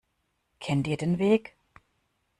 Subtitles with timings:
[0.59, 1.53] Kennt ihr den Weg?